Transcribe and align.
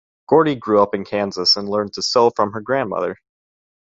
Gordy 0.27 0.55
grew 0.55 0.81
up 0.81 0.95
in 0.95 1.05
Kansas 1.05 1.55
and 1.57 1.69
learned 1.69 1.93
to 1.93 2.01
sew 2.01 2.31
from 2.31 2.53
her 2.53 2.61
grandmother. 2.61 3.17